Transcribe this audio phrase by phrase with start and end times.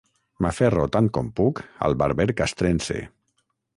[0.43, 2.99] M'aferro tant com puc al barber castrense.